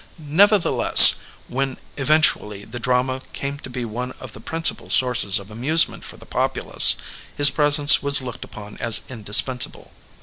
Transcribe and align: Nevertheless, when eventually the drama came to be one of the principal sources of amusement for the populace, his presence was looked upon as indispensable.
Nevertheless, 0.17 1.17
when 1.47 1.77
eventually 1.95 2.65
the 2.65 2.79
drama 2.79 3.21
came 3.33 3.59
to 3.59 3.69
be 3.69 3.85
one 3.85 4.13
of 4.13 4.33
the 4.33 4.39
principal 4.39 4.89
sources 4.89 5.37
of 5.37 5.51
amusement 5.51 6.03
for 6.03 6.17
the 6.17 6.25
populace, 6.25 6.95
his 7.37 7.51
presence 7.51 8.01
was 8.01 8.19
looked 8.19 8.43
upon 8.43 8.77
as 8.77 9.01
indispensable. 9.09 9.93